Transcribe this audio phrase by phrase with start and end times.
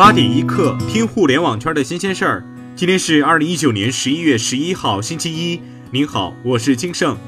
[0.00, 2.42] 八点一刻，听互联网圈的新鲜事儿。
[2.74, 5.60] 今天是二零一九年十一月十一号，星期一。
[5.90, 7.18] 您好，我是金盛。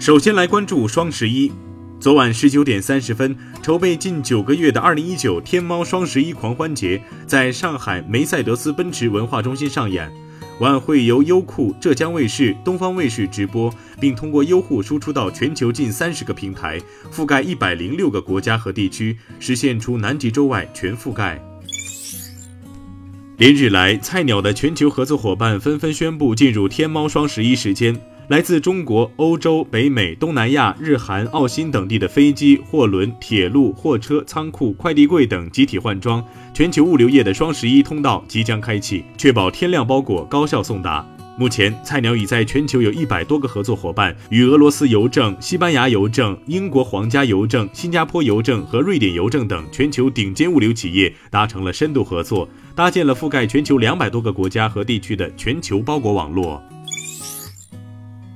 [0.00, 1.52] 首先来关注双十一。
[2.00, 10.12] 昨晚十九点三十分，筹备近九个月的二零一九天猫双十一狂欢节在上海梅赛德斯奔驰文化中心上演。
[10.60, 16.80] 晚会由优酷、浙江卫视、东方卫视直播，并通过优酷输出到全球近三十个平台，
[17.12, 21.42] 覆盖一百零六个国家和地区，实现除南极洲外全覆盖。
[23.36, 28.00] 连日来，菜鸟的全球合作伙伴纷纷宣布进入天猫双十一时间。
[28.28, 41.06] 来自中国、欧洲、北美、东南亚、日韩、澳新等地的飞机、货轮、铁路、货车、仓库、快递柜等集体换装，全球物流业的双十一通道即将开启，确保天量包裹高效送达。
[41.36, 56.62] 目前，菜鸟已在全球有一百多个合作伙伴，与俄罗斯邮政、西班牙邮政、英国皇家邮政、新加坡邮政和瑞典邮政等全球顶尖物流企业达成了深度合作，搭建了覆盖全球两百多个国家和地区的全球包裹网络。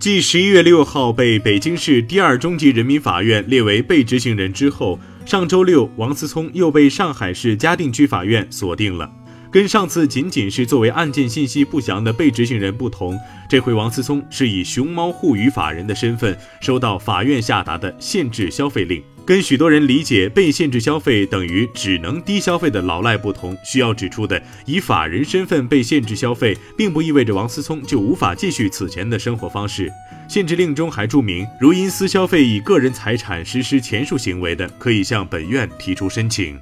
[0.01, 4.97] 继十一月六号被北京市第二中级人民法院列为被执行人之后，
[5.27, 9.11] 上周六王思聪又被上海市嘉定区法院锁定了。
[9.51, 13.19] 跟上次仅仅是作为案件信息不详的被执行人不同，
[13.51, 19.03] 这回王思聪是以熊猫互娱法人的身份收到法院下达的限制消费令。
[19.29, 29.93] 跟许多人理解被限制消费等于只能低消费的老赖不同，需要指出的，以法人身份被限制消费，并不意味着王思聪就无法继续此前的生活方式。
[30.31, 36.59] 限制令中还注明，如因私消费以个人财产实施前述行为的，可以向本院提出申请。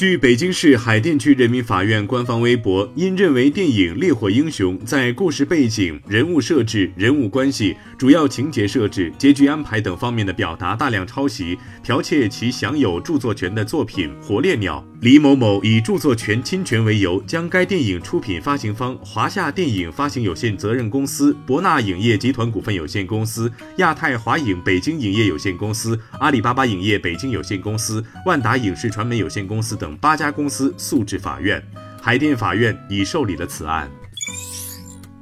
[0.00, 29.89] 据北京市海淀区人民法院官方微博，因认为电影《烈火英雄》在故事背景、人物设置、人物关系、主要情节设置、结局安排等方面的表达大量抄袭，剽窃其享有著作权的作品《火烈鸟》，李某某以著作权侵权为由，将该电影出品发行方华夏电影发行有限责任公司、博纳影业集团股份有限公司、亚太华影北京影业有限公司、阿里巴巴影业北京有限公司、万达影视传媒有限公司等。
[29.96, 31.62] 八家公司诉至法院，
[32.00, 33.90] 海淀法院已受理了此案。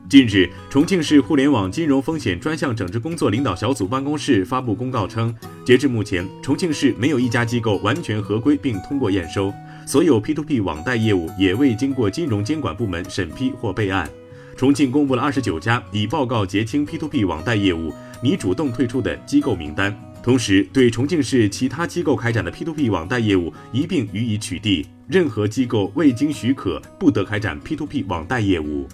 [0.08, 5.34] 近日，重庆市互联网金融风险专项整治工作领导小组办公室发布公告称，
[5.66, 9.52] 截至目前，重庆市没有一家机构完全合规并通过验收，
[9.86, 14.08] 所有 P2P 网贷业务也未经过金融监管部门审批或备案。
[14.56, 17.92] 重庆公布了二十九家已报告结清 P2P 网贷业务、
[18.22, 19.94] 拟主动退出的机构名单。
[20.22, 28.86] 同时，对重庆市其他机构开展的 P2P 网贷业务一并予以取缔，任何机构未经许可不得开展 P2P 网贷业务。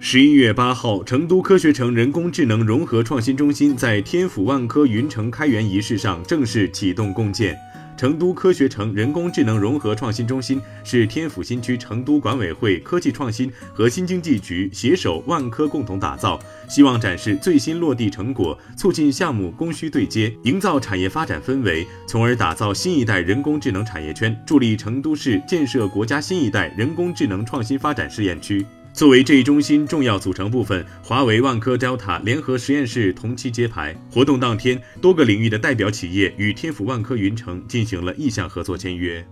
[0.00, 7.56] 十一月八号，成都科学城人工智能融合创新中心在天府万科云城开园仪式上正式启动共建。
[7.98, 16.38] 成都科学城人工智能融合创新中心是天府新区成都管委会科技创新和新经济局携手万科共同打造，
[16.68, 28.64] 希望展示最新落地成果，促进项目供需对接，营造产业发展氛围，从而打造新一代人工智能产业圈，助力成都市建设国家新一代人工智能创新发展试验区。
[28.98, 33.94] 作为这一中心重要组成部分，华为、万科、Delta 联合实验室同期揭牌。
[34.10, 39.24] 活动当天，多个领域的代表企业与天府万科云城进行了意向合作签约。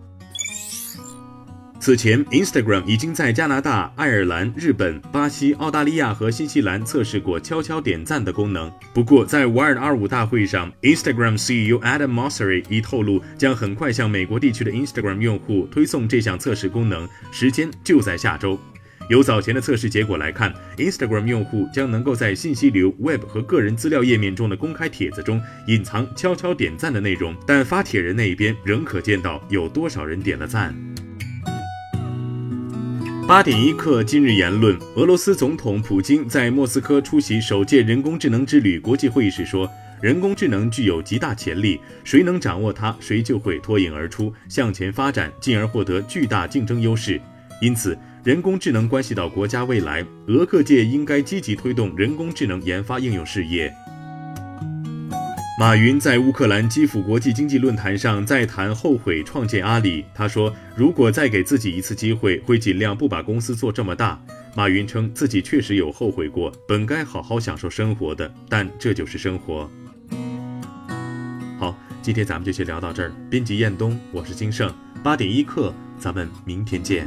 [1.81, 8.71] 此前，Instagram 已经在加拿大、爱尔兰、日本、巴西、澳大利亚和新西兰测试过悄悄点赞的功能。
[8.95, 18.57] 不过，在 Wired 二五大会上，Instagram CEO Adam Mosseri 已透露，将很快向美国地区的 Instagram 用户推送这项测试功能，时间就在下周。
[19.09, 30.75] 由早前的测试结果来看，Instagram 用户将能够在信息流、Web 和个人资料页面中的公开帖子中隐藏悄悄点赞的内容，但发帖人那一边仍可见到有多少人点了赞。
[33.29, 39.71] 八点一刻，今日言论：俄罗斯总统普京在莫斯科出席首届人工智能之旅国际会议时说
[40.03, 47.21] ：“人工智能具有极大潜力，谁能掌握它，谁就会脱颖而出，向前发展，进而获得巨大竞争优势。
[47.61, 53.73] 因此。”人工智能关系到国家未来，俄各界应该积极推动人工智能研发应用事业。
[55.61, 60.05] 马云在乌克兰基辅国际经济论坛上再谈后悔创建阿里。
[60.13, 64.21] 他说：“如果再给自己一次机会，会尽量不把公司做这么大。”
[64.57, 69.71] 马云称自己确实有后悔过，本该好好享受生活的，但这就是生活。
[71.61, 73.13] 好，今天咱们就先聊到这儿。
[73.31, 74.75] 编辑：彦东，我是金盛。
[75.05, 77.07] 八点一刻，咱们明天见。